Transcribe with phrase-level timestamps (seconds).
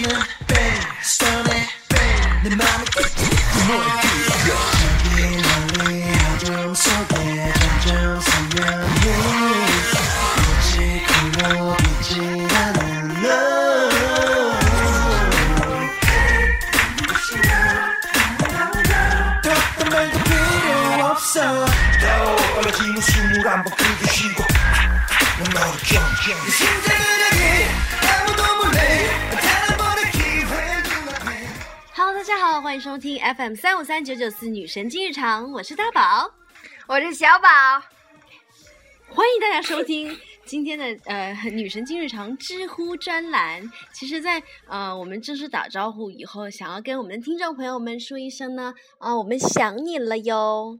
[0.00, 1.50] 멈추는 벨소리
[2.42, 3.08] 내 맘이 노래
[4.44, 4.54] 뛰어
[4.96, 9.04] 여기 어둠 속에 점점 선명해
[10.36, 11.04] 굳이
[11.38, 12.10] 걸로 비지
[12.54, 13.28] 않은 너
[21.10, 21.66] 없어
[22.00, 24.44] 더 빨라지는 숨을 한번 들이쉬고
[25.52, 26.89] 너를 경쟁
[32.70, 36.32] 欢迎收听 FM 三五三九九四女神经日常，我是大宝，
[36.86, 37.48] 我是小宝，
[39.08, 40.16] 欢迎大家收听
[40.46, 43.68] 今天的呃女神经日常知乎专栏。
[43.92, 50.78] 其实在，呃我们正式打招呼以后，想要跟我们的听众朋友们说一声呢，啊、我们想你了哟，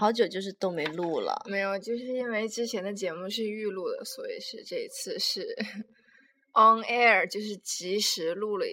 [0.00, 1.44] 好久就是都没录了。
[1.46, 5.42] 没有，就是因为之前的节目是预录的，所以是这一次是
[6.58, 8.66] on air，就是及时录了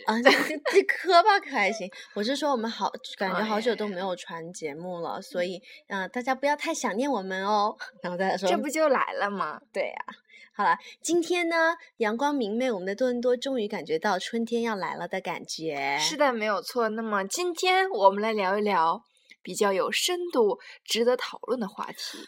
[0.00, 0.04] 一。
[0.04, 1.90] 啊， 这这这磕吧可还行。
[2.14, 7.76] 我是说，我们好感觉哎好久都没有传节目了，所以嗯、呃大家不要太想念我们哦。
[8.02, 9.60] 然后大家说，这不就来了吗？
[9.72, 9.96] 对呀、
[10.54, 15.98] 好了，今天呢，阳光明媚，我们的多伦多终于感觉到春天要来了的感觉。
[16.00, 16.88] 是的，没有错。
[16.88, 19.02] 那么今天我们来聊一聊
[19.42, 22.18] 比较有深度、值得讨论的话题。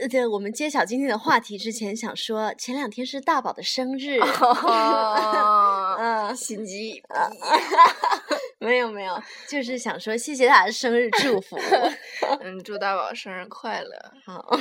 [0.00, 4.18] 呃，对，我们揭晓今天的话题之前，想说前两天是大宝的生日。
[4.20, 7.02] 哦， 嗯，心机。
[8.58, 11.58] 没有没有，就是想说谢谢他的生日祝福。
[12.40, 14.12] 嗯，祝大宝生日快乐！
[14.24, 14.56] 好，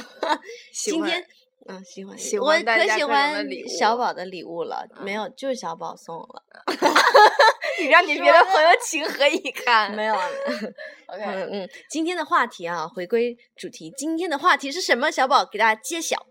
[0.74, 1.28] 喜欢今天
[1.68, 6.44] 嗯喜欢喜欢我可喜欢小宝的礼物了，没有就是小宝送了，
[7.80, 9.94] 你让你别的朋友情何以 堪？
[9.96, 10.28] 没有啊。
[11.08, 15.12] OK，嗯嗯，今天的话题啊，回归主题，今天的话题是什么？
[15.12, 16.26] 小宝给大家揭晓，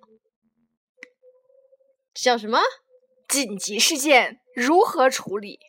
[2.15, 2.59] 叫什么？
[3.28, 5.60] 紧急事件如何处理？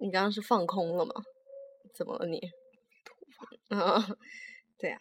[0.00, 1.12] 你刚刚是放空了吗？
[1.94, 2.40] 怎么了你？
[3.68, 3.80] 嗯，
[4.80, 4.98] 对啊，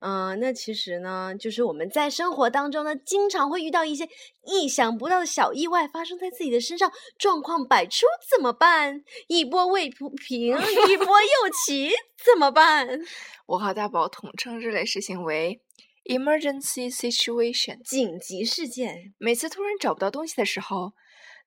[0.00, 4.08] 嗯、那其实呢，就是我们在生活当中呢，经常会遇到一些
[4.44, 9.04] 意想不到的小意外发生在自己的身上，状况百出，怎么办？
[9.28, 11.92] 一波未平，一波又起，
[12.24, 12.88] 怎么办？
[13.46, 15.60] 我和大宝统称这类事情为
[16.06, 17.80] emergency situation。
[17.84, 20.92] 紧急事件，每次突然找不到东西的时候，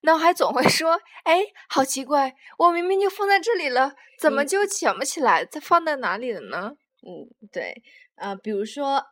[0.04, 6.74] 脑海总会说：“哎，好奇怪，我明明就放在这里了，怎么嗯就想不起来它放在哪里了呢
[7.06, 7.74] 嗯，对，
[8.16, 9.03] 呃，比如说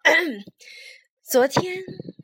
[1.24, 1.78] 昨天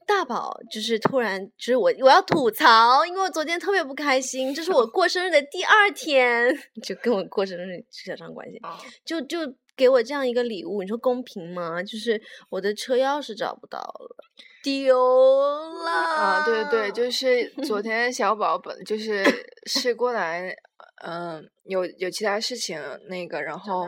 [0.05, 9.39] 大宝就是突然，就是我我要吐槽，因为我昨天特别不开心，这是我过生日的第二天， 就跟我过生日扯上关系，？”啊，就就
[9.75, 11.83] 给我这样一个礼物，你说公平吗？
[11.83, 14.15] 就是我的车钥匙找不到了，
[14.63, 14.97] 丢
[15.83, 19.23] 了啊，对对，就是昨 天小宝本就是
[19.65, 20.55] 是过来，
[21.05, 23.87] 嗯，有有其他事情那个，然后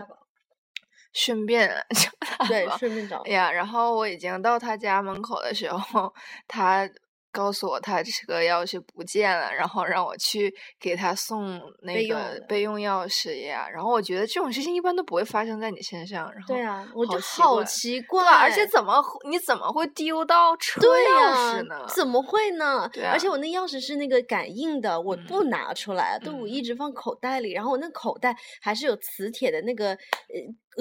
[1.14, 6.14] 顺便找大对，顺便找哎呀，然后我已经到他家门口的时候，
[6.48, 6.88] 他
[7.32, 13.70] 告诉我他车钥匙不见了，然后让我去给他送那个备用钥匙呀。
[13.72, 21.86] 然后我觉得这种事情一般都不会发生在你身上，然后对啊，我就好奇怪而且怎么会你怎么会丢到车对钥呀、匙呢？
[21.96, 22.90] 怎么会呢？
[22.92, 27.52] 对而且啊我那钥匙是那个感应的，我不嗯拿出来，都我嗯一直放口袋里。
[27.52, 29.98] 然后我那口袋还是有磁铁的那个呃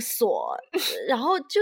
[0.01, 1.61] 锁，呃然后就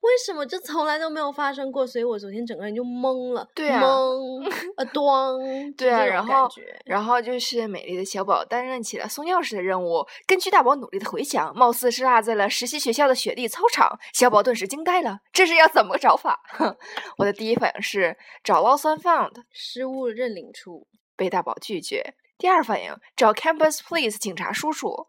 [0.00, 1.86] 为什么就从来都没有发生过？
[1.86, 6.48] 所以我昨天整个人就懵了，对啊懵， 呃，咣，就对啊，然后
[6.84, 10.06] 然后就是美丽的小宝担任起了送钥匙的任务。
[10.26, 13.98] 根据大宝努力的回想，貌似是落在了实习学校的雪地操场。
[14.12, 16.40] 小宝顿时惊呆了，这是要怎么找法？
[16.48, 16.76] 哼，
[17.18, 20.86] 我的第一反应是找 lost and found，失物认领处，
[21.16, 22.14] 被大宝拒绝。
[22.38, 25.06] 第二反应找 campus police 警察叔叔，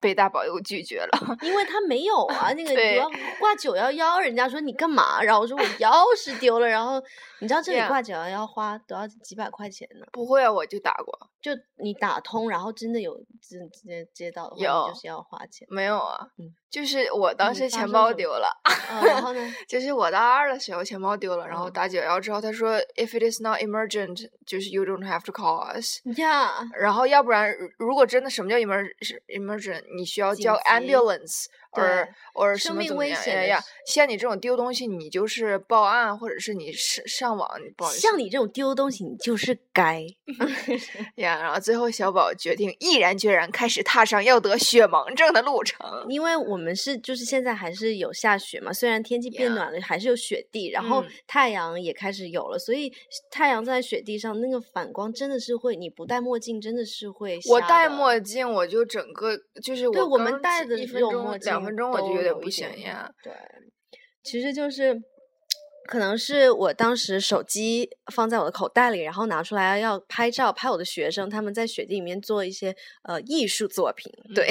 [0.00, 1.10] 被大宝又拒绝了。
[1.42, 3.08] 因为他没有啊，那个你要
[3.38, 5.22] 挂九幺幺，人家说你干嘛？
[5.22, 7.02] 然后我说我钥匙丢了，然后
[7.40, 10.06] 你知道这里挂九幺幺花都要几百块钱呢。
[10.12, 15.66] 不会啊，我就打过，就你打通，然后真的有直直接接到的话，就是要花钱。
[15.70, 18.48] 没有啊，嗯就是我当时钱包丢了。
[18.90, 19.40] 嗯，然后呢？
[19.68, 26.00] 就是我大二的时候钱包丢了，然后嗯打九幺幺之后，他说 if it is not emergent，就是 you don't have to call us。
[26.18, 27.48] 呀，然后要不然
[27.78, 28.84] 如如果真的什么叫 emer
[29.28, 33.64] emergent，你需要紧叫 ambulance，或对者或者什生命么怎么样危险呀呀？
[33.86, 40.04] 像你这种丢东西，你就是报案，或者是你上上网，你不好意思像你这种丢东西，你就是该。
[41.16, 46.06] 呀呀，然后最后小宝决定毅然决然开始踏上要得雪盲症的路程。
[46.08, 52.92] 因为我们是就是现在还是有下雪嘛，虽然天气变暖了，还是有雪地，然后嗯太阳也开始有了，所以
[53.30, 63.10] 太阳在雪地上那个反光真的是会，你不戴墨镜真的是会我戴墨镜，我就整个就是对我们刚戴的一分钟这种墨镜两分钟我就有点不行呀。
[63.22, 63.32] 对，
[64.22, 64.94] 其实就是
[65.86, 74.48] 可能是我当时手机放在我的口袋里，然后拿出来要拍照，拍我的学生他们在雪地里面做一些呃艺术作品，对，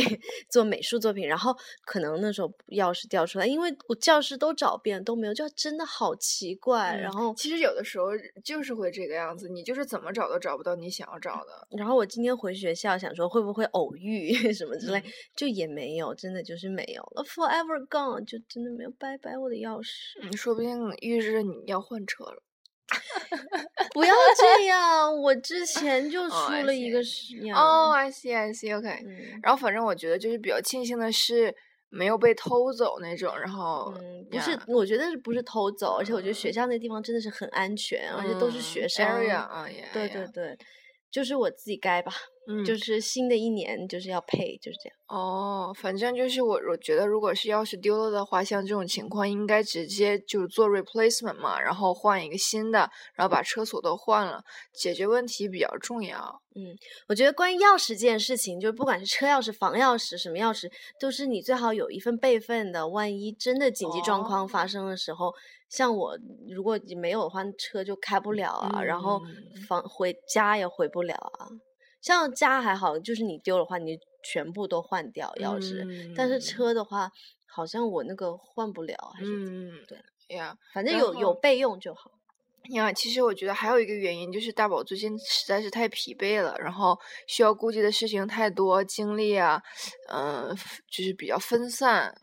[0.49, 6.95] 做美术作品，然后可能那时候钥匙掉出来，因为我教室都找遍都没有，就真的好奇怪。
[6.95, 8.07] 然嗯后，其实有的时候
[8.43, 11.67] 就是会这个样子，你就是怎么找都找不到你想要找的。
[11.77, 19.91] 然后我今天回学校想说会不会偶遇 什么之类，嗯就也没有，真的就是没有了，forever gone，就真的没有，拜拜我的钥匙。
[20.21, 22.43] 嗯，说不定预示着你要换车了。
[23.93, 26.99] 不要这样，我之 前就哦出了一个
[27.45, 27.55] 呀。
[27.57, 28.87] 哦、i see, I see, OK。
[29.05, 31.53] 嗯然后反正我觉得就是比较庆幸的是
[31.89, 39.05] 没有被偷走那种，然后嗯，不是，我觉得是不是偷走，而且我觉得学校那地方真的是很安全，而且都是嗯学生。
[39.05, 39.47] area
[39.93, 40.57] 对对对，
[41.13, 42.11] 就是我自己该吧，
[42.47, 44.97] 嗯，就是新的一年就是要配，就是这样。
[45.07, 54.43] 哦，反正就是我，我觉得如果是钥匙丢了的话，像这种情况应该直接就是做 replacement 嘛，然后换一个新的，然后把车锁都换了，
[54.73, 56.41] 解决问题比较重要。
[56.55, 56.75] 嗯
[57.07, 62.87] 我觉得关于钥匙这件事情，就是不管是车钥匙、房钥匙、什么钥匙，都是你最好有一份备份的。
[62.87, 65.33] 万一真的紧急状况发哦生的时候，
[65.75, 66.15] 像我
[66.47, 71.49] 如果没有的话，车就开不了啊，然后嗯房回家也回不了啊。
[71.99, 76.13] 像家还好，就是你丢的话，你全部都换掉钥匙。
[76.15, 77.09] 但是嗯车的话，
[77.47, 82.11] 好像我那个换不了，还是怎么嗯，对呀反正有有备用就好。
[82.75, 89.59] 呀，其实我觉得还有一个原因就是大宝最近实在是太疲惫了，然后需要顾及的事情太多，精力啊，
[90.09, 90.55] 嗯、
[90.87, 92.13] 就是比较分散。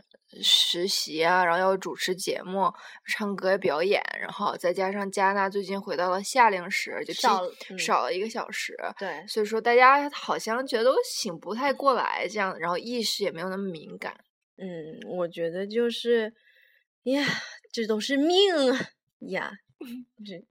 [0.43, 2.73] 实习啊，然后要主持节目、
[3.07, 7.43] 唱歌、表演，然后再加上加拿大最近回到了夏令时，就少
[7.77, 14.15] 少了一个小时，对，所以说大家好像觉得都醒不太过来，这样，然后意识也没有那么敏感。
[14.57, 16.33] 嗯，我觉得就是
[17.05, 17.25] 呀，
[17.73, 18.79] 这都是命啊
[19.31, 19.53] 呀，
[20.25, 20.45] 这。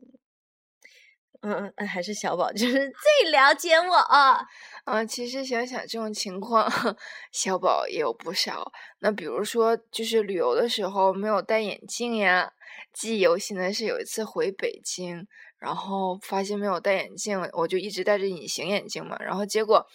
[1.42, 2.74] 嗯，嗯还是小宝就是
[3.22, 4.40] 最了解我啊。
[4.86, 6.70] 嗯，其实想想这种情况，
[7.32, 8.72] 小宝也有不少。
[9.00, 12.52] 那比如说，就是旅游的时候没有戴眼镜呀。
[12.94, 15.28] 记忆犹新的是有一次回北京，
[15.60, 19.16] 然后发现没有戴眼镜，我就一直戴着隐形眼镜嘛。
[19.20, 19.86] 然后结果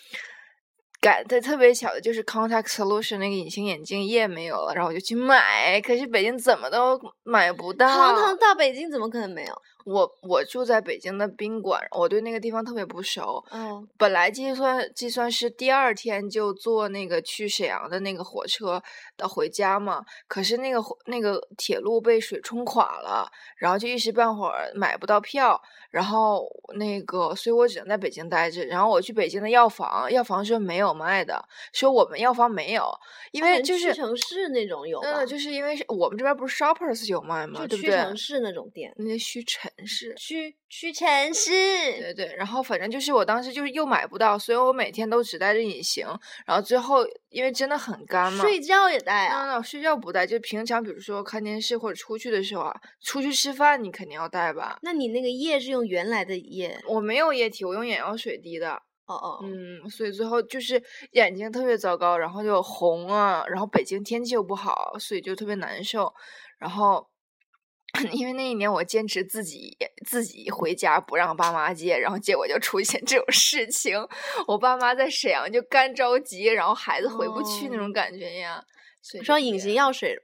[1.01, 7.89] 赶的特别巧的就是 Contact Solution 那个隐形眼镜液没有了，然后我就去买，可是北京怎么都买不到。
[7.89, 9.55] 堂堂大北京怎么可能没有？
[9.85, 13.45] 我我住在北京的宾馆，我对那个地方特别不熟。
[13.51, 18.83] 嗯，本来计算计算是第二天就坐那个去沈阳的那个火车
[19.17, 25.61] 到回家嘛，可是那个火那个铁路被水冲垮了，然后就一时半会儿买不到票，
[25.91, 28.65] 然后那个所以我只能在北京待着。
[28.65, 32.91] 然后我去北京的药房，药房说没有卖的，说我们药房没有，
[33.33, 37.61] 因为就是屈臣氏那种有，嗯，就是因为我们这边不是 Shoppers 有卖吗？
[37.61, 37.91] 就对不对？
[37.91, 40.15] 屈臣氏那种店，那些屈臣氏。
[40.17, 41.51] 屈屈臣氏。
[42.01, 46.07] 对对，然后反正就是我当时就是又买不到，所以我每天都只戴着隐形，
[46.47, 49.47] 然后最后因为真的很干嘛，睡觉也戴啊？
[49.47, 54.79] 那那睡觉不戴，就平常比如说看电视或者出去的时候啊，出去吃饭你肯定要戴吧。
[54.83, 56.79] 那你那个液是用原来的液？
[56.89, 58.75] 我没有液体，我用眼药水滴的，
[59.07, 60.83] 哦哦，嗯，所以最后就是
[61.13, 66.13] 眼睛特别糟糕，然后就红啊，然后北京天气又不好，所以就特别难受，
[66.59, 67.09] 然后。
[68.13, 73.97] 因为那一年我坚持自己自己回家不让爸妈接，然后结果就出现这种事情。
[74.47, 78.63] 我爸妈在沈阳就干着急，然后孩子回不去那种感觉呀。
[79.01, 80.19] 所以说隐形药水，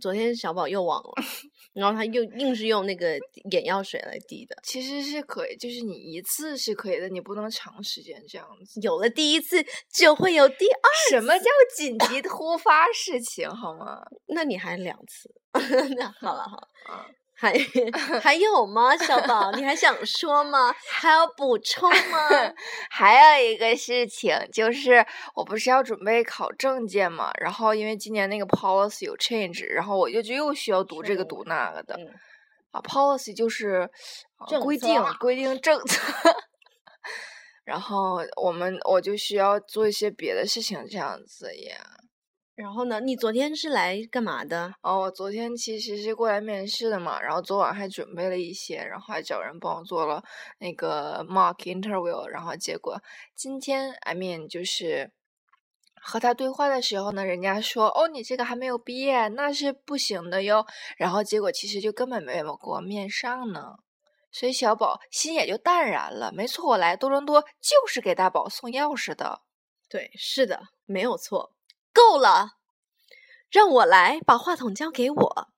[0.00, 1.12] 昨天小宝又忘了，
[1.72, 3.18] 然后他又硬是用那个
[3.50, 4.56] 眼药水来滴的。
[4.62, 8.80] 其实是可以，就是你一次是可以的，你不能长时间这样子。
[8.80, 11.10] 有了第一次，就会有第二。
[11.10, 11.44] 什么叫
[11.76, 14.02] 紧急 突发事情，好吗？
[14.26, 15.32] 那你还两次？
[15.96, 17.06] 那好了好了，啊，
[17.38, 17.54] 还
[18.20, 18.96] 还有吗？
[18.96, 20.74] 小宝，你还想说吗？
[20.90, 22.28] 还要补充吗？
[22.90, 31.94] 还有一个事情就是，我不是要准备考证件嘛，然后因为今年那个 policy 有 change，然后我就就又需要读这个读那个的。
[31.96, 32.08] 嗯
[32.70, 33.88] 啊，policy 就是、
[34.60, 36.02] 规定规定政策，
[37.64, 41.76] 然后我们我就需要做一些别的事情，这样子呀。
[42.58, 42.98] 然后呢？
[42.98, 44.74] 你昨天是来干嘛的？
[44.82, 50.20] 哦，我昨天其实是过来面试的嘛，然后昨晚还准备了一些，然后还找人帮我做了
[50.58, 53.00] 那个 mock interview，然后结果
[53.36, 55.12] 今天 I mean 就是
[56.02, 60.66] 和他对话的时候呢，人家说哦你这个还没有毕业，那是不行的哟。
[60.96, 63.76] 然后结果其实就根本没有给我面上呢，
[64.32, 66.32] 所以小宝心也就淡然了。
[66.32, 69.42] 没错，我来多伦多就是给大宝送钥匙的。
[69.88, 71.52] 对，是的，没有错。
[71.98, 72.50] 够了，
[73.50, 75.48] 让我来把话筒交给我。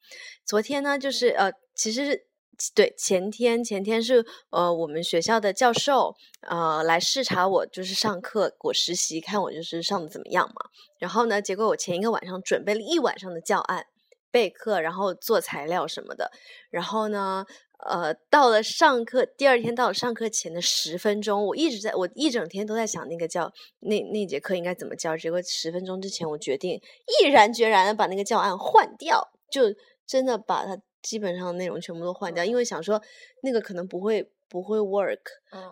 [0.47, 2.27] 昨天呢，就是呃，其实是
[2.75, 6.17] 对前天，前天是呃，我们学校的教授
[6.49, 10.71] 呃来视察我，就是上课我实习，看我就是上的怎么样嘛。
[10.99, 13.85] 然后呢，结果我前一个晚上准备了一晚上的教案
[14.31, 16.31] 备课，然后做材料什么的。
[16.71, 17.45] 然后呢。
[17.87, 25.17] 呃，到了上课第二天，到了上课前的十分钟，我一直在我一整天都在想那个教那那节课应该怎么教。
[25.17, 26.81] 结果十分钟之前，我决定
[27.23, 29.75] 毅然决然的把那个教案换掉，就
[30.07, 33.01] 真的把它基本上内容全部都换掉，因为想说
[33.43, 35.21] 那个可能不会不会 work，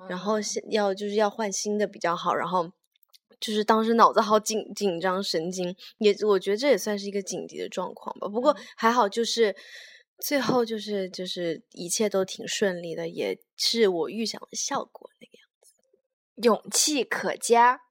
[0.08, 0.36] 然后
[0.70, 2.34] 要就是要换新的比较好。
[2.34, 2.72] 然后
[3.38, 8.28] 就是当时脑子好紧紧张神经，也我觉得这也算是一个紧急的状况吧。
[8.28, 9.54] 不过还好就是。
[10.18, 15.74] 最后就是就是一切都挺顺利的，也是我预想的效果那个样子，
[16.42, 17.87] 勇气可嘉。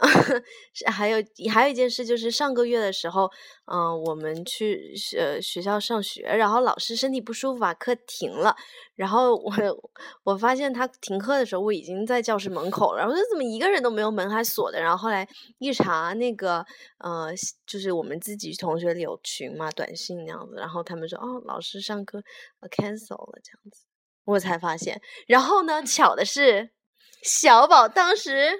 [0.86, 1.18] 还有
[1.50, 3.28] 还有一件事，就是上个月的时候，
[3.66, 8.54] 嗯，我们去呃学校上学，然后老师身体不舒服，把课停了。
[8.94, 9.52] 然后我
[10.24, 12.98] 我发现他停课的时候，我已经在教室门口了。
[12.98, 14.80] 然后说怎么一个人都没有，门还锁的。
[14.80, 15.28] 然后后来
[15.58, 16.64] 一查，那个
[16.98, 17.30] 呃，
[17.66, 20.54] 就是我们自己同学里有群嘛，短信那样子。
[20.56, 22.22] 然后他们说，哦，老师上课
[22.70, 23.84] cancel 了这样子，
[24.24, 25.00] 我才发现。
[25.26, 26.70] 然后呢，巧的是。
[27.22, 28.50] 小宝当时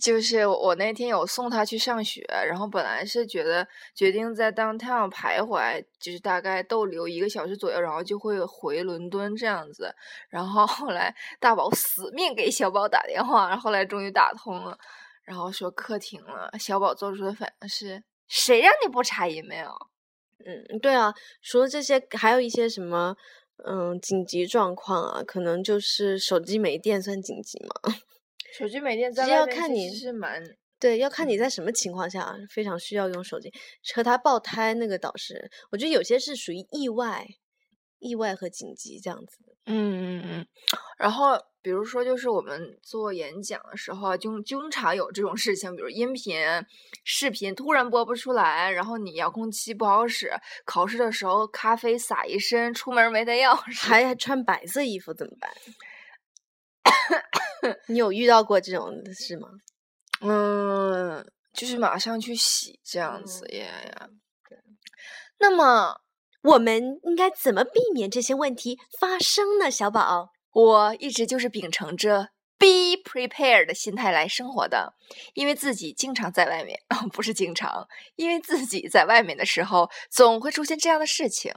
[0.00, 9.94] 就是我那天有送他去上学，然后本来是觉得决定在 downtown 徘徊，就是大概逗留一个小时左右，然后就会回伦敦这样子。
[10.28, 14.78] 然后后来大宝死命给小宝打电话，然后后来终于打通了，
[15.24, 16.50] 然后说课停了。
[16.58, 19.72] 小宝做出的反应是：谁让你不查 email？
[20.44, 23.16] 嗯，对啊，除了这些，还有一些什么？
[23.64, 27.94] 嗯，紧急状况啊，可能就是手机没电算紧急吗？
[28.56, 30.42] 手机没电，在要看你是蛮
[30.80, 33.52] 对，要看你在什么情况下非常需要用手机。
[33.94, 37.26] 和他爆胎那个导师，我觉得有些是属于意外、
[37.98, 39.38] 意外和紧急这样子。
[39.66, 40.46] 嗯嗯嗯，
[40.98, 41.38] 然后。
[41.68, 46.40] 比如说，就是我们做演讲的时候，就经常有这种事情，比如音频、
[47.04, 50.32] 视频突然播不出来，然后你遥控器不好使，
[50.64, 55.52] 考试的时候咖啡洒一身，出门没带钥匙，还穿白色衣服怎么办？
[57.88, 59.50] 你有遇到过这种事吗？
[60.22, 64.08] 嗯，就是马上去洗这样子呀呀。
[65.38, 66.00] 那么，
[66.40, 69.70] 我们应该怎么避免这些问题发生呢？
[69.70, 70.30] 小宝。
[70.58, 74.94] 我一直就是秉承着 be prepared 的心态来生活的，
[75.34, 76.80] 因为自己经常在外面，
[77.12, 77.86] 不是经常，
[78.16, 81.54] 因为自己在外面的时候，总会出现这样的事情。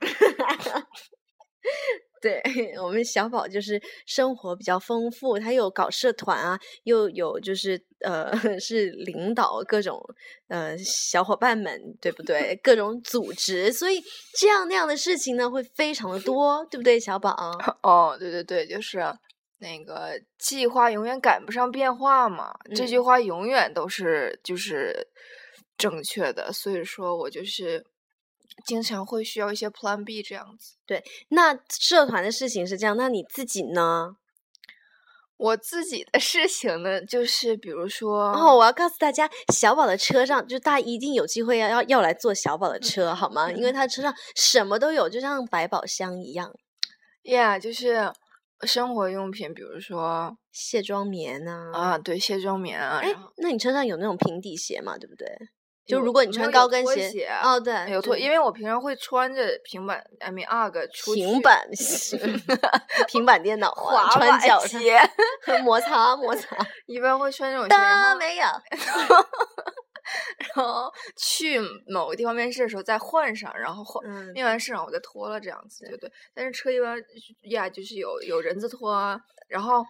[2.24, 2.40] 对
[2.82, 10.00] 我们小宝就是生活比较丰富，他又搞社团啊，又有就是呃 是领导各种
[10.48, 12.58] 呃小伙伴们，对不对？
[12.62, 14.02] 各种组织，所以
[14.38, 17.36] 这样那样的事情呢会非常的多，对不对，小宝？
[17.84, 18.98] 哦，对对对，就是
[19.58, 25.06] 那个计划永远赶不上变化嘛，这句话永远都是就是
[25.76, 27.84] 正确的，所以说我就是。
[28.66, 30.76] 经常会需要一些 Plan B 这样子。
[30.86, 34.16] 对，那社团的事情是这样，那你自己呢？
[35.36, 43.50] 我自己的事情呢，就是比如说，哦，我要告诉大家，小宝的车上，就大家一定有机会要要要来坐小宝的车，好吗？
[43.50, 46.52] 因为 他车上什么都有，就像百宝箱一样。
[47.24, 48.12] Yeah，就是
[48.62, 51.72] 生活用品，比如说卸妆棉啊。
[51.74, 53.00] 啊，对，卸妆棉啊。
[53.02, 54.96] 哎，那你车上有那种平底鞋嘛？
[54.96, 55.26] 对不对？
[55.86, 61.68] 就如果你穿高跟鞋，哦，对，有拖，因为我平常会穿着平板，I mean UGG 出平板
[63.06, 64.98] 平板电脑滑穿脚鞋，
[65.62, 67.76] 摩擦摩擦，一般会穿这种鞋。
[68.18, 68.46] 没有，
[70.38, 76.10] 然后去某个地方面试的时候再换上，然后换面完试然后我再脱了这样子，对对。
[76.32, 76.96] 但是车一般
[77.42, 79.84] 呀，就是有有人字拖，然后。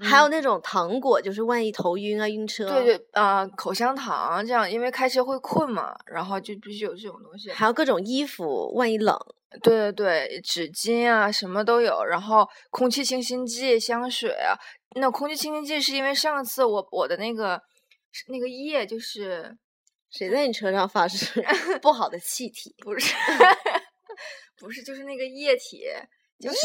[0.00, 2.68] 还有那种糖果，就是万一头晕啊、晕车。
[2.68, 7.50] 对对，啊，口香糖这样，因为开车会困嘛，然后就必须有这种东西。
[7.50, 9.18] 还有各种衣服，万一冷。
[9.62, 12.04] 对对对，纸巾啊，什么都有。
[12.04, 14.56] 然后空气清新剂、香水啊。
[14.96, 17.60] 那空气清新剂是因为上次我我的那个
[18.28, 19.56] 那个液就是
[20.10, 21.42] 谁在你车上发 射
[21.82, 22.74] 不好的气体？
[22.78, 23.14] 不是，
[24.58, 25.78] 不是，就是那个液体，
[26.38, 26.56] 液 体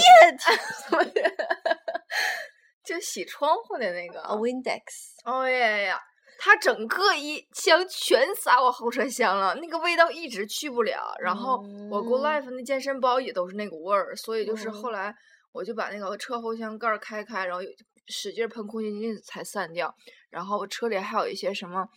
[2.85, 4.21] 就洗窗户的那个。
[4.21, 4.81] 啊，Windex。
[5.23, 5.99] 哦呀呀，
[6.37, 11.13] 它整个一箱全撒我后车厢了，那个味道一直去不了。
[11.19, 11.57] 然后
[11.89, 15.13] 我 Go 嗯 Life 那健身包也都是那股味儿，所以就是后哦来
[15.51, 17.61] 我就把那个车后箱盖儿开开，然后
[18.07, 19.93] 使劲喷空气净才散掉。
[20.29, 21.87] 然后车里还有一些什么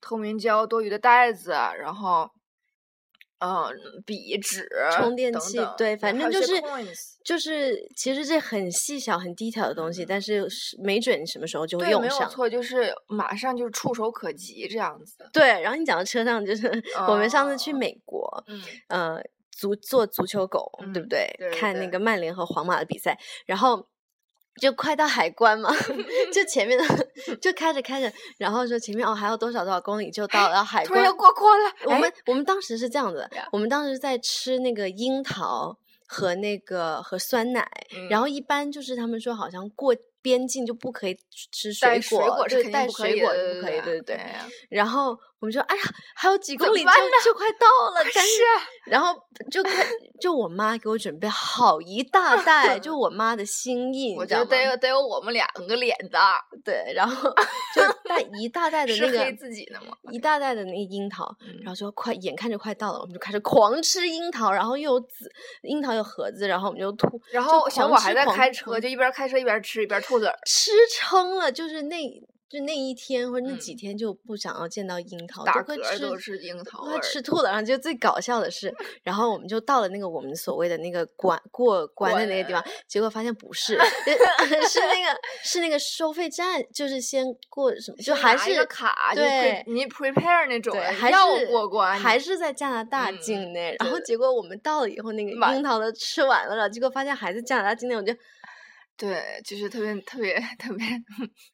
[0.00, 2.30] 透明胶、多余的袋子，然后。
[3.44, 6.60] 嗯，笔、纸、充电器，等等对，反正就是
[7.24, 12.18] 就是，其实这很细小、很低调的东西，但是是没准你什么时候就会对，用上。
[12.18, 15.28] 没有错，就是马上就是触手可及这样子。
[15.32, 16.70] 对，然后你讲到车上，就是
[17.08, 21.34] 我们上次去哦美国，嗯，呃，足做足球狗，对不嗯对？
[21.38, 23.86] 对对对看那个曼联和皇马的比赛，然后
[24.60, 25.70] 就快到海关嘛，
[26.32, 37.68] 就前面的就开着开着，然后说前面哦还有多少多少公里就到了海关突然要，过关了，哎我们我们当时是这样子，我们当时在吃那个樱桃和那个和酸奶，
[38.10, 41.16] 然嗯后一般就是他们说好像过边境就不可以
[41.52, 44.16] 吃水果，水果是对带肯定不可以水果的是不可以，对对。
[44.16, 44.18] 对
[44.70, 45.82] 然后我们说，哎呀，
[46.14, 46.90] 还有几公里就
[47.22, 49.14] 就快到了，但是啊然后
[49.50, 49.86] 就开
[50.18, 56.18] 就我妈给我准备好一大袋，就我妈的心意，我觉得得有得有我们两个脸的，
[56.64, 57.30] 对，然后
[57.76, 59.94] 就带一大袋的那个黑自己的吗？
[60.10, 65.30] 一大袋的那个樱桃，嗯然后就快眼看着快到了，我们就开始狂吃樱桃，然后又有籽
[65.62, 71.96] 樱桃有盒子，然后我们就吐，然后小伙还在开车，就一边开车一边吃一边吐籽儿，吃撑了，就是那
[72.48, 76.98] 就那一天或者那嗯几天就不想要见到樱桃，打都快吃嗝都是樱桃快。
[77.00, 77.50] 吃吐了。
[77.50, 78.72] 然后就最搞笑的是，
[79.02, 93.74] 然后我们就到了那个我们所谓的那个关过关的那个地方，结果发现不是，是那个 是那个收费站，就是先过什么，就还是卡，就对你 prepare 那种还要是过关，还是在加拿大嗯境内。
[93.80, 98.12] 然后结果我们到了以后，那个樱桃都吃完了，然后结果发现还在加拿大境内，我就
[98.96, 100.86] 对，就是特别特别特别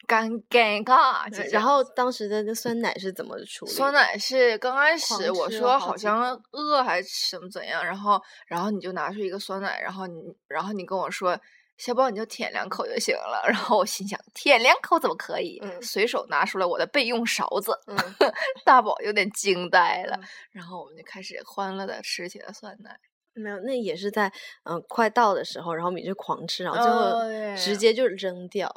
[0.06, 1.50] 尴尴尬。
[1.50, 3.72] 然后当时的那酸奶是怎么处理？
[3.72, 11.38] 酸奶是刚开始我说好像饿还是怎么怎样，然后然后你就拿出一个酸奶，然后你然后你跟我说。
[11.78, 13.42] 小宝，你就舔两口就行了。
[13.48, 15.58] 然后我心想，舔两口怎么可以？
[15.62, 17.96] 嗯随手拿出了我的备用勺子，嗯
[18.66, 20.14] 大宝有点惊呆了。
[20.20, 22.94] 嗯然后我们就开始欢乐的吃起了酸奶。
[23.40, 24.28] 没有，那也是在
[24.64, 27.12] 嗯、呃快到的时候，然后我们就狂吃，然后最后
[27.56, 28.70] 直接就扔掉，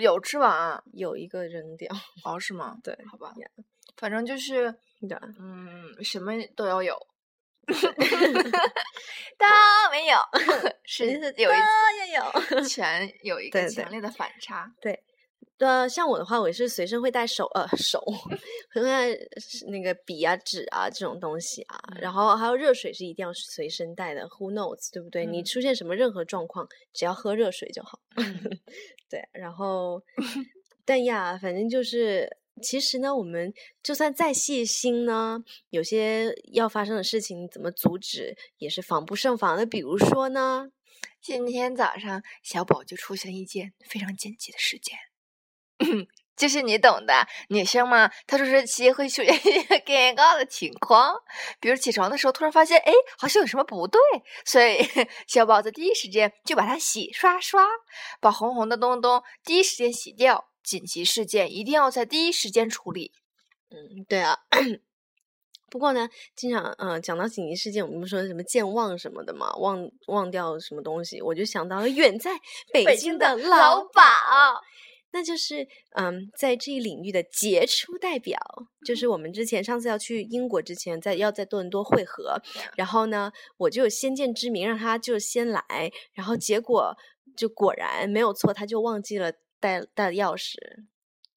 [0.00, 0.82] 有吃完啊？
[0.92, 1.90] 有一个扔掉。
[2.24, 2.76] 哦，是吗？
[2.82, 3.48] 对，好吧呀，
[3.96, 4.72] 反正就是
[5.08, 6.94] 对，嗯，什么都要有，
[7.66, 9.46] 都
[9.90, 10.18] 没有，
[10.84, 11.56] 是有一
[11.98, 12.62] 也有。
[12.64, 14.70] 全有一对对个强烈的反差。
[15.60, 18.02] 呃，像我的话，我也是随身会带手呃手，
[18.72, 19.10] 会带
[19.68, 25.26] 那个笔啊、纸啊这种东西啊，然后还有热水是一定要随身带的，Who knows，对不对？
[25.26, 28.00] 你嗯出现什么任何状况，只要喝热水就好。
[28.16, 28.58] 嗯
[29.10, 30.02] 对，然后
[30.86, 39.66] 但呀，反正就是，其实呢，我们就算再细心呢，有些要发生的事情，怎么阻止也是防不胜防的。
[39.66, 40.70] 比如说呢，
[41.20, 44.96] 今天早上，小宝就出现了一件非常紧急的事件，
[46.36, 51.14] 就是你懂的，女生嘛，特殊时期会出现一些尴尬的情况，
[51.60, 54.00] 比如起床的时候突然发现，哎，好像有什么不对，
[54.44, 54.78] 所以
[55.28, 57.66] 小宝在第一时间就把它洗刷刷，
[58.20, 60.46] 把红红的东东第一时间洗掉。
[60.62, 63.12] 紧急事件一定要在第一时间处理。
[63.70, 64.38] 嗯，对啊。
[65.70, 72.32] 不过呢，经常嗯、呃讲到紧急事件，我们不说什么健忘什么的嘛，忘忘掉什么东西，我就想到了远在
[72.72, 74.60] 北北京京的老老鸨鸨，
[75.12, 78.38] 那就是嗯，在这一领域的杰出代表，
[78.84, 82.40] 就是我们之前上次要去英国之前，在要在多伦多会合，
[82.76, 86.96] 然后呢，我就有先见之明，让他就先来，然后结果
[87.36, 90.54] 就果然没有错，他就忘记了带带钥匙。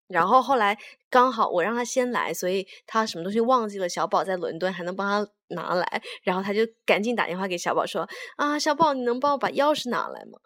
[0.08, 0.78] 然后后来
[1.10, 8.08] 刚好我让他先来，所以他什么东西忘记了，小宝在伦敦还能帮他拿来，然后他就赶紧打电话给小宝说
[8.38, 10.38] ：“啊，小宝，你能帮我把钥匙拿来吗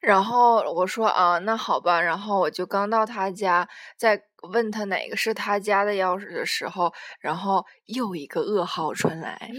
[0.00, 2.00] 然后我说啊，那好吧。
[2.00, 9.50] 然后我就刚到他家，在问他哪个是他家的钥匙的时候，然后又一个噩耗传来。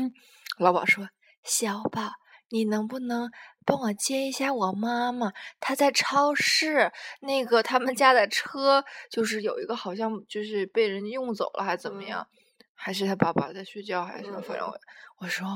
[0.58, 1.08] 老鸨说
[1.44, 2.12] ：“小宝，
[2.50, 3.30] 你能不能
[3.64, 5.32] 帮我接一下我妈妈？
[5.60, 12.26] 她在超市，那个他们家的车就是有一个好像就是被人用走了，还是怎么嗯样？
[12.74, 14.40] 还是他爸爸在睡觉，还是什么？
[14.40, 14.78] 嗯反正我
[15.18, 15.46] 我说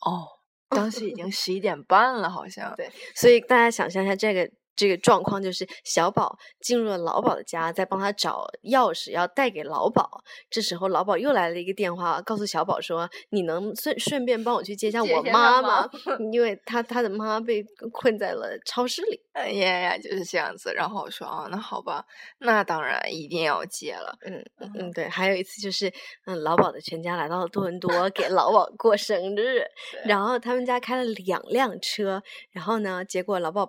[0.00, 0.28] 哦。”
[0.70, 2.72] 当时已经十一点半了，好像。
[2.76, 10.08] 对，所以大家想象一下，这个这个状况就是小宝进入了老鸨的家，在帮他找钥匙，要带给老鸨。
[10.48, 15.90] 这时候老鸨又来了一个电话，告诉小宝说：“你能顺顺便帮我去接一下我妈妈吗，
[16.32, 19.20] 因为他他的妈被困在了超市里。
[19.32, 20.72] 哎呀呀，就是这样子。
[20.74, 22.04] 然后我说啊，那好吧，
[22.38, 24.16] 那当然一定要接了。
[24.26, 25.08] 嗯嗯嗯，对。
[25.08, 25.92] 还有一次就是，
[26.26, 29.62] 嗯，老鸨的全家来到了多伦多给老鸨过生日，
[30.04, 33.66] 然后他们家开了两辆车，然后呢，结果老鸨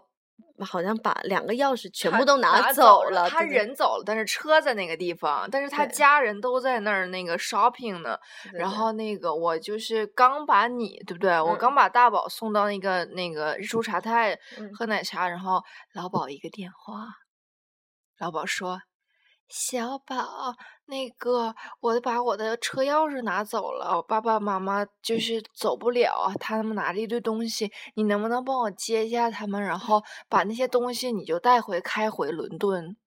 [0.59, 8.17] 好像把两个钥匙全部都拿走了，他人走了，但是车在那个地方，但是他家人都在那儿那个 shopping 呢。
[8.53, 11.39] 然后那个我就是刚把你对不对？
[11.39, 15.61] 我嗯刚把大宝送到那个那个日出茶太嗯喝奶茶，然后
[15.93, 17.07] 老宝一个电话，
[18.19, 18.81] 老宝说
[19.49, 20.53] ：“小宝，
[20.91, 32.97] 那个我把我的车钥匙拿走了，我爸爸妈妈就是走不了啊，他们拿着一堆东西，你能不能帮我接一下他们，然后 把那些东西你就带回开回伦敦？”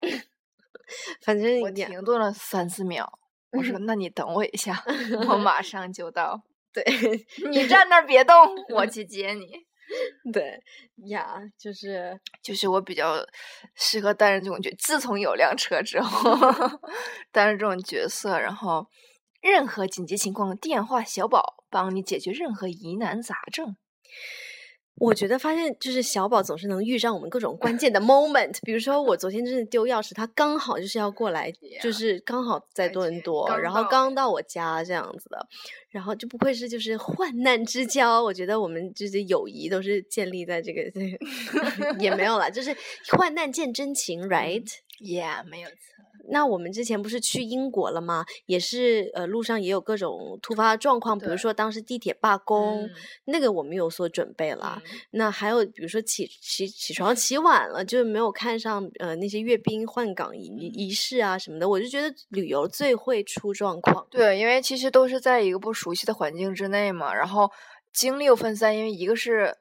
[1.20, 3.18] 反正我停顿了三四秒，
[3.50, 4.80] 我说： “那你等我一下，
[5.28, 6.40] 我马上就到。
[6.72, 6.84] 对
[7.50, 8.34] 你站那儿别动，
[8.74, 9.66] 我去接你。”
[10.32, 10.60] 对
[11.08, 13.16] 呀，就是就是我比较
[13.74, 16.36] 适合担任这种角，自从有辆车之后，
[17.32, 18.86] 担任这种角色，然后
[19.40, 23.76] 任何紧急情况，电话小宝帮你解决任何疑难杂症。
[24.96, 31.52] 我觉得发现就是小宝总是能遇上我们各种关键的 moment，比如说我昨天真的丢钥匙，他刚好就是要过来，
[31.82, 35.44] 就 是刚好在多伦多，然后刚到我家这样子的，
[35.90, 42.76] 然后就不愧是就是患难之交，我觉得我们就是友谊都是建立在这个这 个也没有啦，就是
[43.16, 46.01] 患难见真情，right？Yeah，没有错。
[46.28, 48.24] 那我们之前不是去英国了吗？
[48.46, 52.90] 也是呃，路上也有各种突发状况，比如说当时地铁罢工，嗯
[53.24, 54.80] 那个我们有所准备了。
[54.84, 64.06] 嗯那还有比如说起起起床起晚了，就是没有看上呃那些阅兵换岗仪仪式啊什么的，我就觉得旅游最会出状况。
[64.10, 67.50] 对，因为其实都是在一个不熟悉的环境之内嘛，然后
[67.92, 69.56] 精力又分散，因为一个是。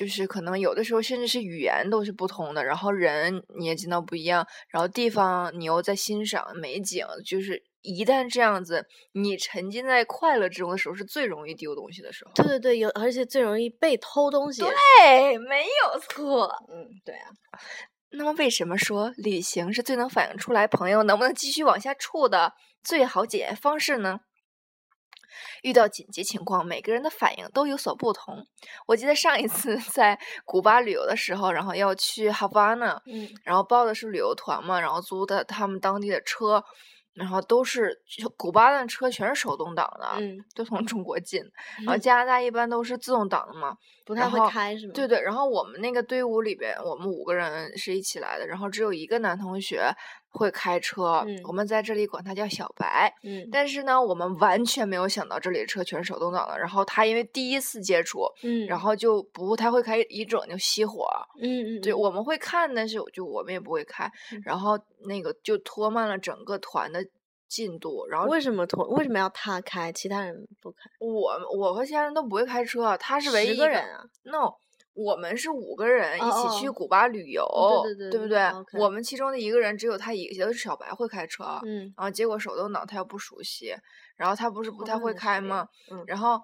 [0.00, 12.32] 就是可能有的时候甚至是语言都是不同的，然后人你也见到不一样，然后地方你又在欣赏美景，就是一旦这样子，你沉浸在快乐之中的时候，是最容易丢东西的时候。
[12.34, 14.62] 对对对，有而且最容易被偷东西。
[14.62, 16.50] 对，没有错。
[16.72, 17.60] 嗯，对啊，
[18.12, 24.20] 那么为什么说旅行是最能反映出来朋友能不能继续往下处的最好检验方式呢？
[25.62, 28.46] 遇到紧急情况，每个人的反应都有所不同。
[28.86, 36.62] 我记得上一次在古巴旅游的时候，然后要去哈瓦那，嗯然后报的是旅游团嘛，然后租的他们当地的车，
[37.14, 38.00] 然后都是
[38.36, 41.42] 古巴的车全是手动挡的，嗯，都从中国进。
[41.84, 44.92] 然后加拿大一般都是自动挡的嘛，不太会开是吗？
[44.94, 49.90] 对对，然后我们那个队伍里边，我们五个人是一起来的，然后只有一个男同学
[50.30, 53.12] 会开车，嗯我们在这里管他叫小白。
[53.22, 56.58] 嗯但是呢，我们完全没有想到这里的车全是手动挡的。
[56.58, 61.06] 然后他因为第一次接触，嗯，然后就不太会开，一整就熄火。
[61.40, 64.10] 嗯嗯，对，嗯我们会看，但是就我们也不会开。
[64.32, 67.04] 嗯然后那个就拖慢了整个团的
[67.48, 68.06] 进度。
[68.06, 68.86] 然后为什么拖？
[68.88, 70.78] 为什么要他开，其他人不开？
[71.00, 74.54] 我我和其他人都不会开车，他是唯一十一个人啊？No，
[75.02, 77.44] 我们是五个人一起去古巴旅游，
[77.84, 83.74] 对对对对不对我们其中的一个人只有他一个，也就是小白会开车，嗯，然后结果手动挡他又不熟悉，
[84.16, 85.66] 然后他不是不太会开吗？
[85.90, 86.40] 嗯然后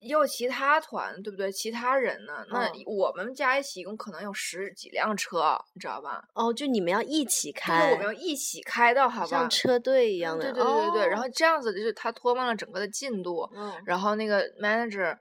[0.00, 1.52] 也有其他团，对不对？
[1.52, 2.44] 其他人呢？
[2.50, 6.24] 那嗯我们加一起一共可能有十几辆车，你知道吧？
[6.34, 9.48] 哦，就你们要一起就是开，我们要一起开到好吧像？
[9.48, 15.16] 车队一样的，对对对对对，然哦后这样子就是他拖慢了整个的进度，嗯然后那个 manager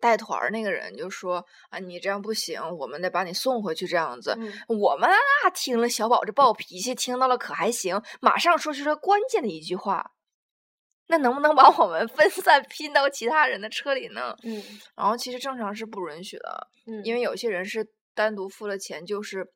[0.00, 4.36] 带团儿那个人就说啊，你这样不行，我们得把你送回去这样子。
[4.38, 10.12] 嗯我们啊，听了小宝这暴脾气，听到了可还行，马上说出了关键的一句话。
[11.08, 14.36] 那能不能把我们分散拼到其他人的车里呢？
[14.42, 14.60] 嗯
[14.96, 19.46] 然后其实正常是不允许的，嗯，因为有些人是单独付了钱，就是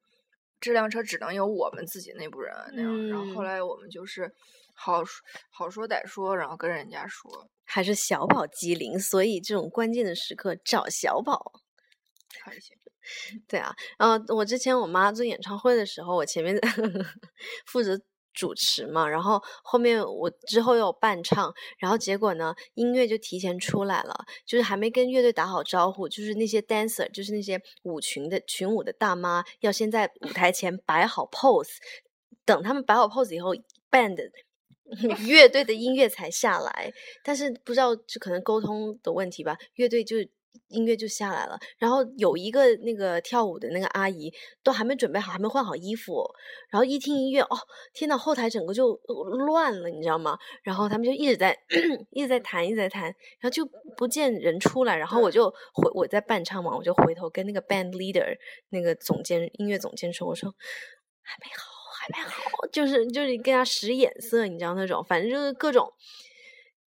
[0.61, 3.09] 这辆车只能有我们自己内部人那样。
[3.09, 4.33] 然后后嗯来我们就是
[4.83, 5.03] 好
[5.51, 11.53] 好说歹说，然后跟人家说，还是小宝机灵，所以这种关键的时刻找小宝。
[13.47, 16.59] 对啊，然后我之前我妈做演唱会的时候，我前面
[17.67, 18.01] 负责
[18.33, 31.77] 主持嘛，然后后面我之后又有伴唱，然后结果呢，音乐就提前出来了，就是还没跟乐队打好招呼，就是那些 dancer，就是那些舞群的群舞的大妈，要先在舞台前摆好 pose，
[32.47, 33.55] 等他们摆好 pose 以后
[33.91, 34.17] ，band
[35.27, 40.17] 乐队的音乐才下来，但是不知道就可能沟通的问题吧，乐队就
[40.69, 46.25] 音乐就下来了，然后有一个那个跳舞的那个阿姨都还没准备好，还没换好衣服，
[46.71, 47.57] 然后一听音乐，哦，
[47.93, 48.95] 天呐，后台整个就
[49.47, 50.39] 乱了，你知道吗？
[50.63, 51.57] 然后他们就一直在
[52.11, 53.65] 一直在弹，一直在弹，然后就
[53.97, 58.37] 不见人出来，然后我就回我在伴唱嘛，我就回头跟那个 band leader
[58.71, 60.55] 那个总监音乐总监说，我说
[61.23, 61.70] 还没好，
[62.13, 62.41] 还没好，
[62.73, 65.93] 就是就是跟他使眼色，你知道那种，反正就是各种。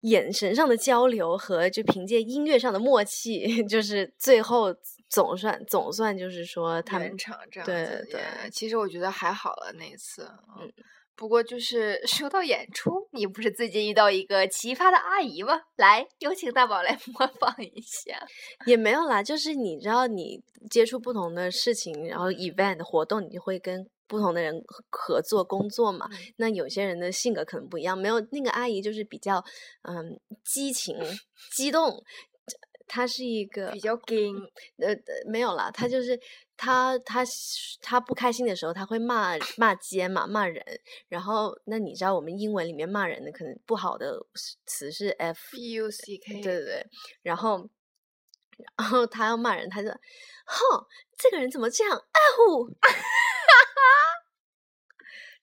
[0.03, 4.67] 眼神上的交流和就凭借音乐上的默契， 就是最后
[5.09, 10.69] 总算总算就是说他们场这样对子对也其实我觉得还好了那一次，嗯。
[11.15, 15.61] 不过就是说到演出，你不是最近遇到一个奇葩的阿姨吗？
[15.77, 18.17] 来，有请大宝来模仿一下。
[18.67, 26.07] 也没有啦，就是你知道你接触不同的事情，然后 event 活动，你就会跟不同的人合合作工作嘛。
[26.35, 29.43] 那有些人的性格可能不一样，没有那个阿姨就是比较
[29.81, 30.95] 嗯激情
[31.51, 32.03] 激动，
[32.87, 34.35] 她是一个比较硬，
[34.77, 36.19] 呃呃没有啦，她就是
[36.55, 37.25] 她她
[37.81, 40.63] 她不开心的时候，她会骂骂街嘛，骂人。
[41.09, 44.23] 然后那你知道我们英文里面骂人的可能不好的
[44.67, 46.87] 词是 f U C K，对对对，
[47.23, 47.67] 然后，
[48.77, 50.85] 然后他要骂人，他就，哼，
[51.17, 51.97] 这个人怎么这样？
[51.97, 52.69] 哎呼，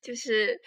[0.03, 0.61] 就是，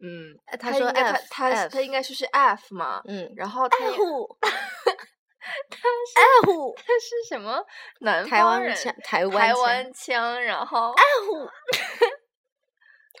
[0.00, 7.64] 嗯，他说 F，他他 F 他应该说是 F 嘛，嗯，然后他也哎 呼， 他是哎呼，他是什么
[8.00, 11.46] 南台方人湾腔，台湾台腔湾腔，然后哎呼，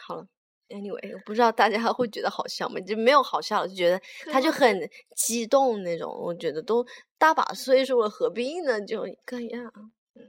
[0.06, 0.26] 好了。
[0.70, 2.78] Anyway，我不知道大家会觉得好笑吗？
[2.86, 6.08] 就没有好笑，就觉得他就很激动那种。
[6.16, 6.86] 我觉得都
[7.18, 8.80] 大把岁数了，何必呢？
[8.86, 9.64] 就这样。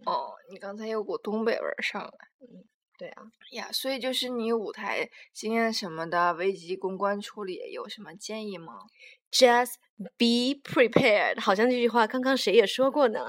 [0.08, 2.10] 哦，你刚才有股东北味儿上来。
[3.02, 8.74] 对啊，呀，所以就是你舞台经验什么的，危机公关处理有什么建议吗
[9.32, 9.78] ？Just
[10.20, 13.26] be prepared，好像这句话刚刚谁也说过呢？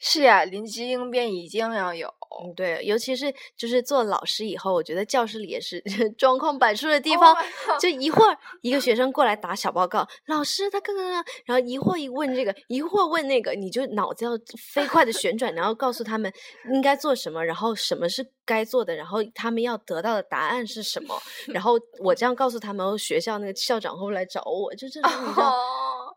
[0.00, 2.08] 是呀，临机应变一定要有。
[2.42, 5.82] 嗯，对，尤其是就是做老师以后，我觉得教室里也是
[6.16, 7.34] 状况百出的地方。
[7.34, 14.30] Oh 就一会儿一个学生过来打小报告，老师他刚刚，然后一会儿一问这个，一会儿问那个，你就脑子要
[14.72, 16.32] 飞快的旋转，然后告诉他们
[16.72, 24.72] 应该做什么，然后什么是该做的，然后他们要得到的答案是什么，然后我这样告诉他们，学校那个校长会不会来找我？
[24.76, 25.56] 就这种你知道，哦，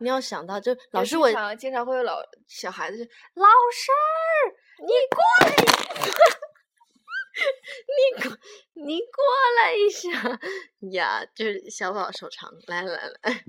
[0.04, 4.54] 你要想到，就老师我常经常会有老小孩子就老师儿，
[4.86, 5.56] 你过来。
[7.36, 8.38] 你过
[8.74, 9.24] 你过
[9.60, 10.40] 来一下
[10.92, 13.44] 呀，就是小宝手长，来来来，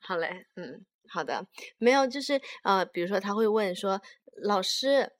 [0.00, 1.46] 好嘞，嗯，好的，
[1.78, 4.00] 没有，就是呃，比如说他会问说，
[4.42, 5.12] 老师，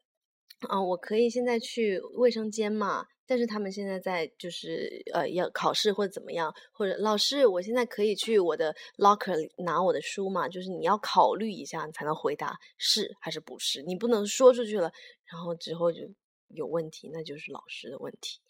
[0.69, 3.07] 啊、我可以现在去卫生间吗？
[3.27, 10.49] 但是他们现在在就是呃要考试或者怎么样，或者老师，我现在可以去我的 locker 里拿我的书吗？
[10.49, 14.93] 就是你要考虑一下，你才能回答是还是不是，你不能说出去了，
[15.25, 16.03] 然后之后就
[16.49, 18.41] 有问题，那就是老师的问题。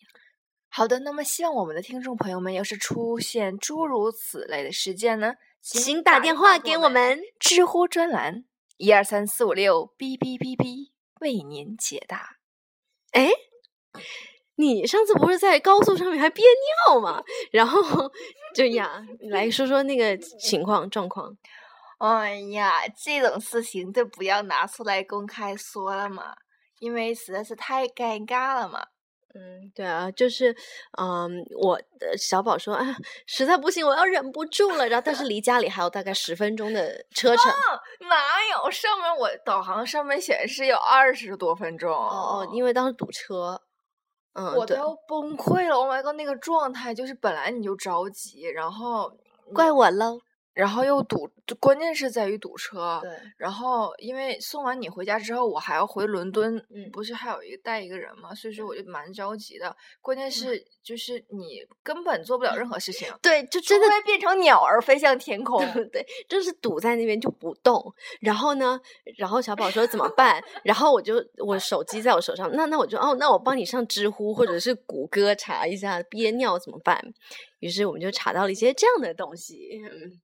[0.69, 7.19] 好的，那么希望我们的听众朋友们，要是出现诸如此类的事件呢，请打电话给我们。
[7.41, 8.45] 知乎专栏
[8.77, 12.37] 一二三四五六哔哔哔哔为您解答。
[13.12, 13.31] 哎，
[14.57, 16.45] 你上次不是在高速上面还憋
[16.87, 17.23] 尿吗？
[17.53, 17.81] 然后
[18.55, 21.37] 就呀，来说说那个情况状况。
[21.99, 26.35] 哎呀，这种事情就不要拿出来公开说了嘛，
[26.81, 28.87] 因为实在是太尴尬了嘛。
[29.35, 30.57] 嗯，对啊，就是，
[30.99, 34.88] 嗯，我的小宝说，啊，实在不行，我要忍不住了。
[34.88, 37.53] 然后，但是离家里还有大概十分钟的车程。
[38.09, 38.16] 哪
[38.55, 41.92] 有上面我导航上面显示有二十多分钟？
[41.92, 43.61] 哦哦，因为当时堵车。
[44.37, 49.11] 嗯，我都要崩溃了！Oh my god，那个状态就是本来你就着急，然后
[49.55, 50.20] 怪我喽。
[50.57, 52.99] 然后又堵，就关键是在于堵车。
[53.03, 59.77] 对，然后因为送完你回家之后，我还要回伦敦，嗯不是还有一个带一个人吗，所以说我就蛮着急的。
[60.01, 65.62] 关键是就是你根本做不了任何事情，对，就真的变成鸟儿飞向天空。
[65.92, 67.92] 对，就是堵在那边就不动。
[68.21, 68.81] 然后呢，
[69.19, 70.42] 然后小宝说怎么办？
[70.64, 76.99] 然后我就我手机在我手上，那那我就哦，那我帮你上知乎或者是谷歌查一下憋尿怎么办。
[77.59, 79.83] 于是我们就查到了一些这样的东西。
[79.85, 80.19] 嗯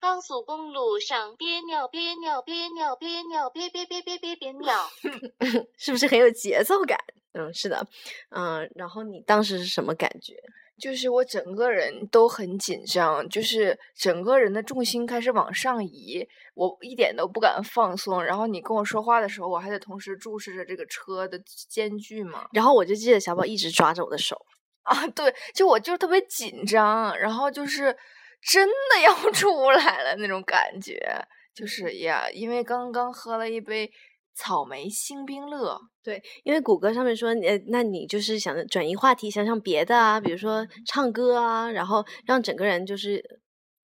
[0.00, 4.74] 高速公路上憋尿憋尿憋尿憋尿憋憋憋憋憋憋尿。
[5.76, 6.98] 是不是很有节奏感？
[7.32, 7.86] 嗯，是的，
[8.30, 10.34] 嗯，然后你当时是什么感觉？
[10.78, 18.22] 就是我整个人都很紧张，就是整个人的重心开始往上移，我一点都不敢放松。
[18.22, 22.46] 然后你跟我说话的时候，我还得同时注视着这个车的间距嘛。
[22.52, 24.36] 然后我就记得小宝一直抓着我的手，
[24.82, 27.96] 啊，对，就我就是特别紧张，然后就是
[28.50, 30.98] 真的要 出来了那种感觉，
[31.54, 33.90] 就是呀，因为刚刚喝了一杯
[34.34, 35.78] 草莓星冰乐。
[36.02, 43.20] 对，因为谷歌上面说，呃，那你就是想转移话题，想想别的啊，比如说唱歌啊，然后让整个人就是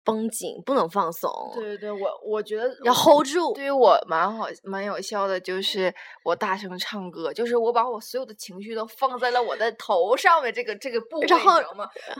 [0.05, 3.53] 绷紧，不能放松，对对对，我我觉得要 hold 住。
[3.55, 5.93] 对于我蛮好蛮有效的，就是
[6.25, 11.61] 我大声唱歌，就是我把我所有的情绪都放在了我的头上面这个这个部位，然后？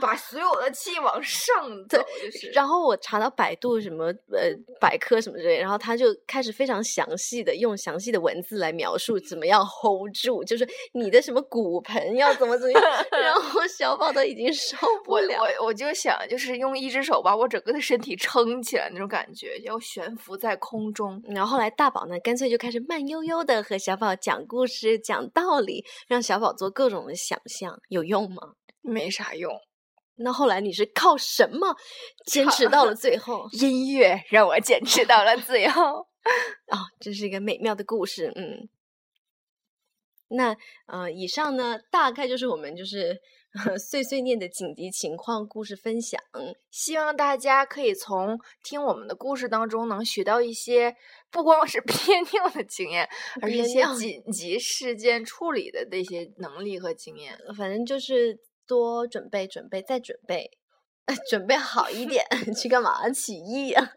[0.01, 2.49] 把所有的气往上 走，就是。
[2.51, 15.37] 然后我查到百度什么呃百科什么之类，然后他就开始非常详细的用详细的文字来描述怎么样 hold 住，就是你的什么骨盆要怎么怎么样， 然后小宝都已经受不我了。
[15.59, 21.21] 我我就想，就是用一只手把我整个的身体撑起来那种感觉，要悬浮在空中。
[21.25, 28.53] 然后后来大宝呢，干脆就开始慢悠悠的和小宝讲故事、讲道理，让小宝做各种的想象，有用吗？
[28.81, 29.51] 没啥用，
[30.15, 31.75] 那后来你是靠什么
[32.25, 33.49] 坚持到了最后？
[33.53, 36.07] 音乐让我坚持到了最后。
[36.71, 38.69] 哦，这是一个美妙的故事，嗯。
[40.29, 40.57] 那
[40.87, 43.15] 呃，以上呢，大概就是我们就是
[43.79, 46.19] 碎碎念的紧急情况故事分享。
[46.71, 50.95] 希望大家可以从听我们的故事当中，能学到一些
[51.31, 51.95] 不光是 憋
[52.33, 53.07] 尿的经验，
[53.41, 57.37] 而是一些紧急事件处理的那些能力和经验。
[57.57, 58.37] 反正就是
[58.67, 60.49] 多准备、准备再准备，
[61.29, 63.09] 准备好一点去干嘛？
[63.09, 63.93] 起义啊！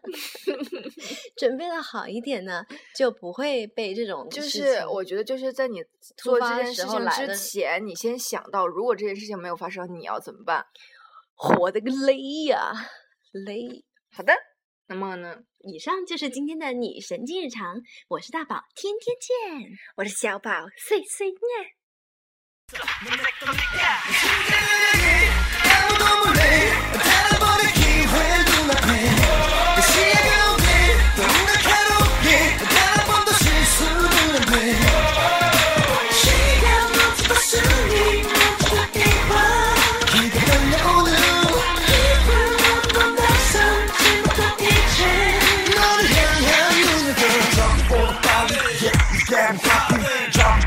[1.39, 2.65] 准备的好一点呢，
[2.97, 5.81] 就不会被这种就是我觉得就是在你
[6.17, 10.65] 做这件事情之来的前，你先想到，如果这件事情没有发生，你要怎么办？
[11.33, 12.73] 活的个累呀、
[13.31, 13.85] 累。
[14.11, 14.33] 好的，
[14.87, 19.77] 那么呢，以上就是今天的女神经日常，我是大宝，天天见。
[19.95, 21.39] 我是小宝，碎碎念。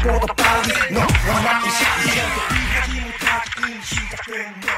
[0.03, 0.99] 보다 빠른 너
[1.31, 4.11] 와 나의 사이 이야기 못하기 힘이
[4.67, 4.72] 다